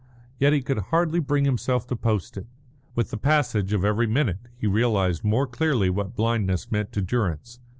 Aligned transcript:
Yet 0.39 0.51
he 0.51 0.63
could 0.63 0.79
hardly 0.89 1.19
bring 1.19 1.45
himself 1.45 1.85
to 1.85 1.95
post 1.95 2.35
it. 2.35 2.47
With 2.95 3.11
the 3.11 3.19
passage 3.19 3.71
of 3.71 3.85
every 3.85 4.07
minute 4.07 4.39
he 4.57 4.65
realised 4.65 5.23
more 5.23 5.45
clearly 5.45 5.91
what 5.91 6.15
blindness 6.15 6.71
meant 6.71 6.91
to 6.93 7.03
Durrance. 7.03 7.59